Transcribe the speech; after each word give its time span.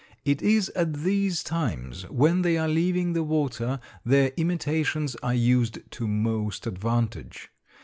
It 0.25 0.41
is 0.41 0.69
at 0.69 0.93
these 1.03 1.43
times, 1.43 2.09
when 2.09 2.41
they 2.41 2.57
are 2.57 2.67
leaving 2.67 3.13
the 3.13 3.21
water, 3.23 3.79
their 4.03 4.31
imitations 4.35 5.13
are 5.17 5.35
used 5.35 5.77
to 5.91 6.07
most 6.07 6.65
advantage. 6.65 7.51